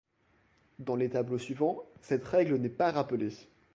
Dans 0.79 0.95
les 0.95 1.09
tableaux 1.11 1.37
suivants, 1.37 1.83
cette 2.01 2.25
règle 2.25 2.55
n'est 2.55 2.69
pas 2.69 2.89
rappelée. 2.91 3.35